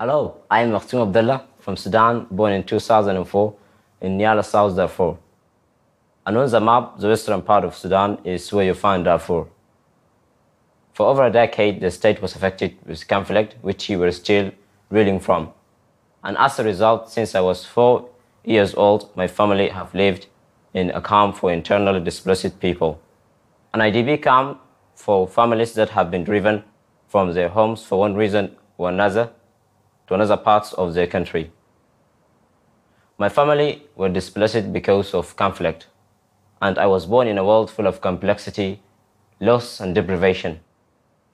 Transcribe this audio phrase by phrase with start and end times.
[0.00, 3.54] Hello, I am Maktoum Abdullah from Sudan, born in 2004
[4.00, 5.18] in Nyala, South Darfur.
[6.24, 9.44] And on the map, the western part of Sudan is where you find Darfur.
[10.94, 14.52] For over a decade, the state was affected with conflict, which we were still
[14.88, 15.50] reeling from.
[16.24, 18.08] And as a result, since I was four
[18.42, 20.28] years old, my family have lived
[20.72, 23.02] in a camp for internally displaced people.
[23.74, 24.62] An IDP camp
[24.94, 26.64] for families that have been driven
[27.06, 29.30] from their homes for one reason or another
[30.10, 31.52] to another parts of their country.
[33.16, 35.86] My family were displaced because of conflict,
[36.60, 38.82] and I was born in a world full of complexity,
[39.38, 40.58] loss, and deprivation.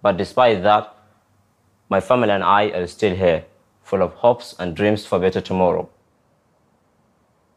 [0.02, 0.94] But despite that,
[1.88, 3.46] my family and I are still here,
[3.82, 5.88] full of hopes and dreams for better tomorrow.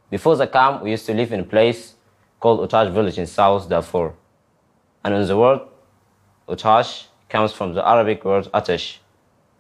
[0.10, 1.96] Before the camp, we used to live in a place
[2.40, 4.14] called Otash village in South Darfur.
[5.04, 5.60] And in the word,
[6.48, 9.00] Otash comes from the Arabic word Atash,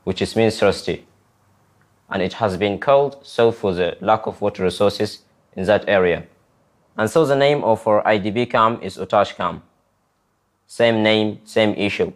[0.05, 1.05] which is means thirsty.
[2.09, 5.19] And it has been called so for the lack of water resources
[5.55, 6.25] in that area.
[6.97, 9.63] And so the name of our IDP camp is Otash camp.
[10.67, 12.13] Same name, same issue.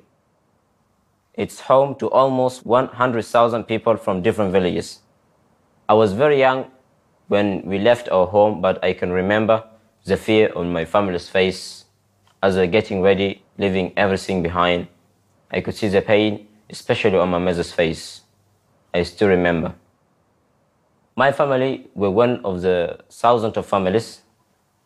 [1.35, 4.99] It's home to almost 100,000 people from different villages.
[5.89, 6.69] I was very young
[7.27, 9.63] when we left our home, but I can remember
[10.05, 11.85] the fear on my family's face
[12.43, 14.87] as they're getting ready, leaving everything behind.
[15.49, 18.21] I could see the pain, especially on my mother's face.
[18.93, 19.73] I still remember.
[21.15, 24.21] My family were one of the thousands of families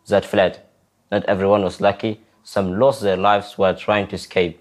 [0.07, 0.59] that fled.
[1.09, 2.19] Not everyone was lucky.
[2.43, 4.59] Some lost their lives while trying to escape.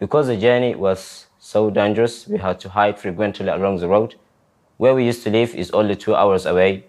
[0.00, 4.16] Because the journey was so dangerous, we had to hide frequently along the road.
[4.76, 6.84] Where we used to live is only two hours away,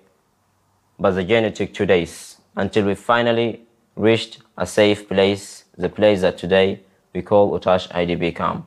[0.97, 3.61] but the journey took two days until we finally
[3.95, 6.81] reached a safe place, the place that today
[7.13, 8.65] we call Otash IDP camp.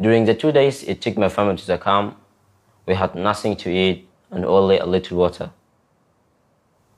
[0.00, 2.16] During the two days it took my family to the camp,
[2.88, 5.50] we had nothing to eat and only a little water.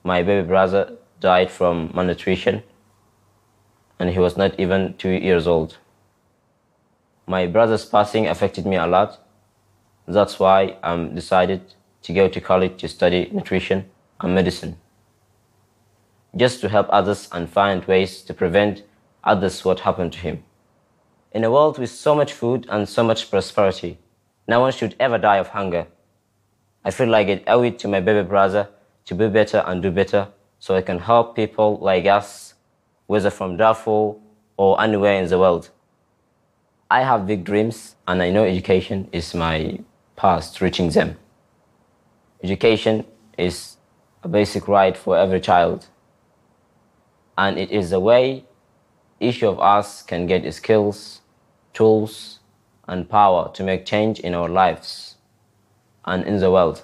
[0.05, 2.63] My baby brother died from malnutrition
[3.99, 5.79] and he was not even two years old.
[7.27, 9.19] My brother's passing affected me a lot.
[10.07, 14.77] That's why I decided to go to college to study nutrition and medicine.
[16.37, 18.85] Just to help others and find ways to prevent
[19.25, 20.45] others what happened to him.
[21.33, 23.99] In a world with so much food and so much prosperity,
[24.47, 25.87] no one should ever die of hunger.
[26.85, 28.69] I feel like I owe it to my baby brother
[29.07, 30.29] to be better and do better
[30.59, 32.55] so I can help people like us,
[33.07, 34.15] whether from Darfur
[34.57, 35.71] or anywhere in the world.
[36.91, 39.79] I have big dreams and I know education is my
[40.17, 41.17] path to reaching them.
[42.43, 43.05] Education
[43.39, 43.77] is
[44.23, 45.87] a basic right for every child.
[47.39, 48.45] And it is the way
[49.21, 51.21] each of us can get skills,
[51.73, 52.40] tools,
[52.91, 55.15] and power to make change in our lives
[56.05, 56.83] and in the world.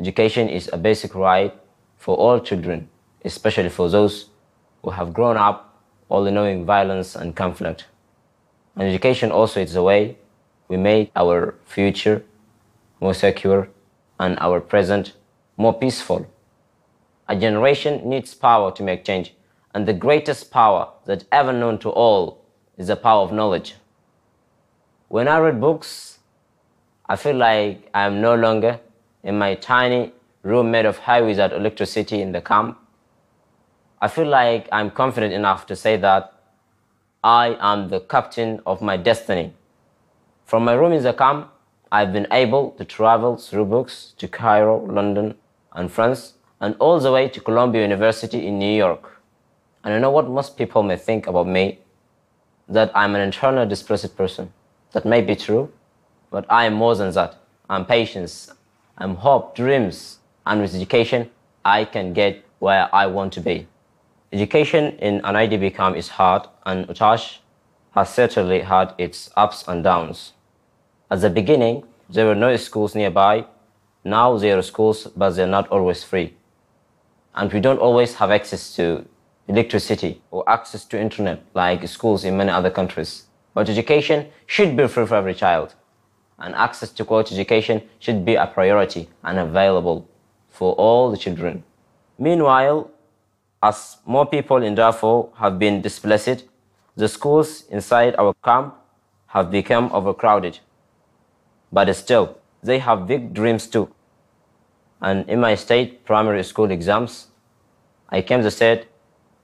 [0.00, 1.54] Education is a basic right
[1.98, 2.88] for all children,
[3.24, 4.30] especially for those
[4.82, 5.78] who have grown up
[6.10, 7.84] only knowing violence and conflict.
[8.76, 10.16] And education also is the way
[10.68, 12.24] we make our future
[12.98, 13.68] more secure
[14.18, 15.12] and our present
[15.58, 16.26] more peaceful.
[17.28, 19.34] A generation needs power to make change,
[19.74, 22.42] and the greatest power that ever known to all
[22.78, 23.74] is the power of knowledge.
[25.10, 26.20] When I read books,
[27.08, 28.78] I feel like I am no longer
[29.24, 30.12] in my tiny
[30.44, 32.78] room made of high without electricity in the camp.
[34.00, 36.32] I feel like I'm confident enough to say that
[37.24, 39.52] I am the captain of my destiny.
[40.44, 41.50] From my room in the camp,
[41.90, 45.34] I've been able to travel through books to Cairo, London,
[45.72, 49.20] and France, and all the way to Columbia University in New York.
[49.82, 51.80] And I know what most people may think about me
[52.68, 54.52] that I'm an internal displaced person.
[54.92, 55.70] That may be true,
[56.30, 57.36] but I am more than that.
[57.68, 58.52] I'm patience,
[58.98, 61.30] I'm hope, dreams, and with education,
[61.64, 63.68] I can get where I want to be.
[64.32, 67.40] Education in an IDP camp is hard, and Otash
[67.92, 70.32] has certainly had its ups and downs.
[71.10, 73.46] At the beginning, there were no schools nearby.
[74.04, 76.34] Now there are schools, but they're not always free.
[77.34, 79.04] And we don't always have access to
[79.46, 83.26] electricity or access to internet like schools in many other countries.
[83.60, 85.74] But education should be free for every child.
[86.38, 90.08] And access to quality education should be a priority and available
[90.48, 91.62] for all the children.
[92.18, 92.90] Meanwhile,
[93.62, 96.44] as more people in Darfur have been displaced,
[96.96, 98.76] the schools inside our camp
[99.26, 100.60] have become overcrowded.
[101.70, 103.90] But still, they have big dreams too.
[105.02, 107.26] And in my state primary school exams,
[108.08, 108.86] I came to third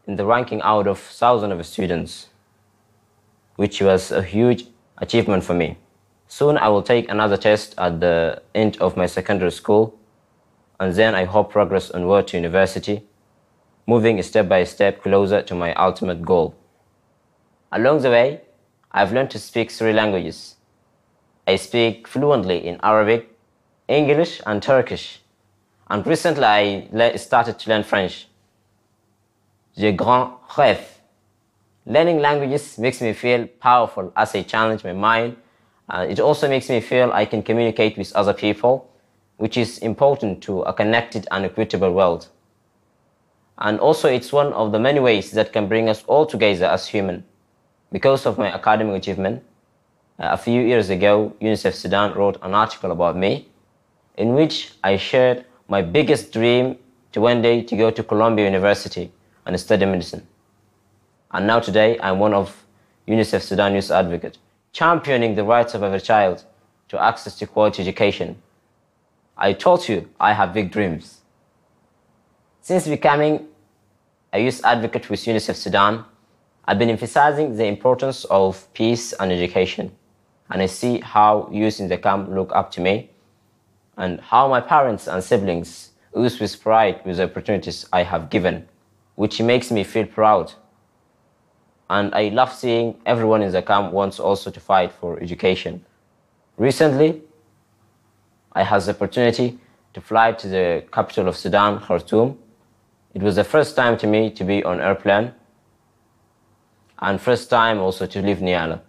[0.06, 2.28] in the ranking out of thousands of students,
[3.56, 4.66] which was a huge
[4.98, 5.76] achievement for me.
[6.28, 9.98] Soon I will take another test at the end of my secondary school,
[10.78, 13.02] and then I hope progress onward to university,
[13.86, 16.54] moving step by step closer to my ultimate goal.
[17.72, 18.40] Along the way,
[18.92, 20.56] I've learned to speak three languages.
[21.46, 23.30] I speak fluently in Arabic,
[23.88, 25.20] English, and Turkish.
[25.88, 28.26] And recently I started to learn French.
[29.76, 30.95] Je grand rêve.
[31.88, 35.36] Learning languages makes me feel powerful as I challenge my mind.
[35.88, 38.90] Uh, it also makes me feel I can communicate with other people,
[39.36, 42.26] which is important to a connected and equitable world.
[43.58, 46.88] And also, it's one of the many ways that can bring us all together as
[46.88, 47.24] human.
[47.92, 49.44] Because of my academic achievement,
[50.18, 53.48] uh, a few years ago, UNICEF Sudan wrote an article about me
[54.16, 56.78] in which I shared my biggest dream
[57.12, 59.12] to one day to go to Columbia University
[59.46, 60.26] and study medicine.
[61.32, 62.64] And now today, I'm one of
[63.08, 64.38] UNICEF Sudan Youth Advocate,
[64.72, 66.44] championing the rights of every child
[66.88, 68.36] to access to quality education.
[69.36, 71.20] I told you I have big dreams.
[72.60, 73.46] Since becoming
[74.32, 76.04] a youth advocate with UNICEF Sudan,
[76.64, 79.92] I've been emphasizing the importance of peace and education.
[80.50, 83.10] And I see how youth in the camp look up to me
[83.96, 88.68] and how my parents and siblings ooze with pride with the opportunities I have given,
[89.16, 90.54] which makes me feel proud.
[91.88, 95.84] And I love seeing everyone in the camp wants also to fight for education.
[96.56, 97.22] Recently,
[98.52, 99.58] I had the opportunity
[99.94, 102.38] to fly to the capital of Sudan, Khartoum.
[103.14, 105.32] It was the first time to me to be on airplane
[106.98, 108.80] and first time also to leave Nyala.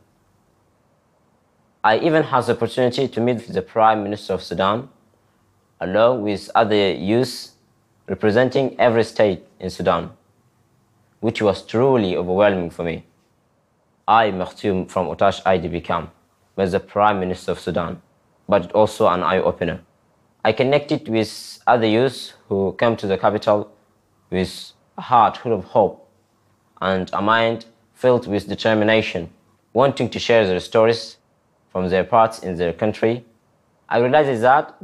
[1.83, 4.89] I even had the opportunity to meet the Prime Minister of Sudan
[5.79, 7.51] along with other youths
[8.07, 10.11] representing every state in Sudan,
[11.19, 13.05] which was truly overwhelming for me.
[14.07, 16.11] I, Makhtoum from Otash IDP camp,
[16.55, 18.01] was the Prime Minister of Sudan,
[18.47, 19.81] but also an eye-opener.
[20.45, 23.71] I connected with other youths who came to the capital
[24.29, 26.09] with a heart full of hope
[26.81, 29.29] and a mind filled with determination,
[29.73, 31.17] wanting to share their stories
[31.71, 33.25] from their parts in their country.
[33.89, 34.75] I realized that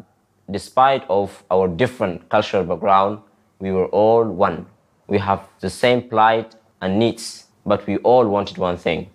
[0.49, 3.19] despite of our different cultural background,
[3.59, 4.65] we were all one.
[5.07, 9.09] We have the same plight and needs, but we all wanted one thing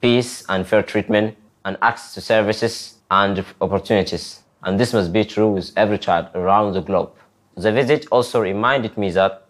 [0.00, 4.40] peace and fair treatment and access to services and opportunities.
[4.62, 7.10] And this must be true with every child around the globe.
[7.56, 9.46] The visit also reminded me that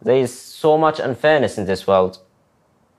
[0.00, 2.18] there is so much unfairness in this world.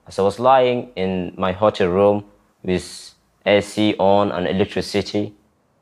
[0.06, 2.24] As I was lying in my hotel room
[2.62, 3.14] with
[3.44, 5.34] AC on and electricity,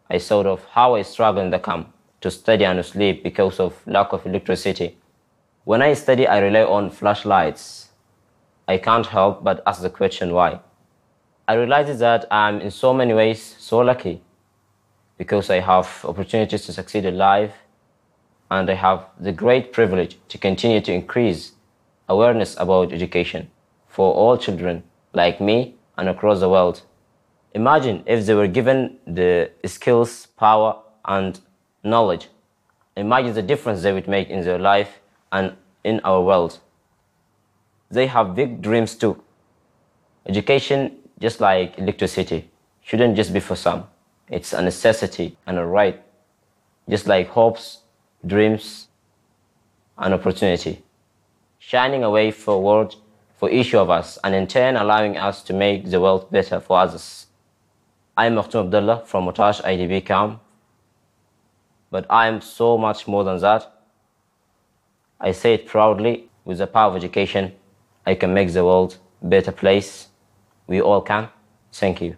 [0.08, 1.92] I thought of how I struggle in the camp
[2.22, 4.96] to study and to sleep because of lack of electricity.
[5.64, 7.90] When I study, I rely on flashlights.
[8.66, 10.60] I can't help but ask the question why.
[11.46, 14.22] I realize that I'm in so many ways so lucky
[15.18, 17.52] because I have opportunities to succeed in life
[18.50, 21.52] and I have the great privilege to continue to increase
[22.08, 23.50] awareness about education
[23.86, 24.82] for all children
[25.12, 26.82] like me and across the world.
[27.52, 31.38] Imagine if they were given the skills, power, and
[31.84, 32.28] knowledge.
[32.96, 34.99] Imagine the difference they would make in their life
[35.32, 36.58] and in our world.
[37.90, 39.22] They have big dreams too.
[40.26, 42.50] Education, just like electricity,
[42.82, 43.84] shouldn't just be for some.
[44.28, 46.00] It's a necessity and a right,
[46.88, 47.78] just like hopes,
[48.26, 48.88] dreams,
[49.98, 50.82] and opportunity.
[51.58, 52.94] Shining a way forward
[53.36, 56.78] for each of us and in turn allowing us to make the world better for
[56.78, 57.26] others.
[58.16, 60.40] I'm Makhtoum Abdullah from Otash IDP camp,
[61.90, 63.79] but I am so much more than that.
[65.20, 67.52] I say it proudly with the power of education,
[68.06, 70.08] I can make the world a better place.
[70.66, 71.28] We all can.
[71.72, 72.16] Thank you.